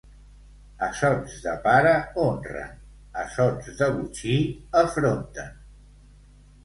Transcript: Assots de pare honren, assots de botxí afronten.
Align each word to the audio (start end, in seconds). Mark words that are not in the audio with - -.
Assots 0.85 1.35
de 1.43 1.51
pare 1.67 1.91
honren, 2.23 2.73
assots 3.25 3.71
de 3.83 3.91
botxí 3.99 4.39
afronten. 4.85 5.53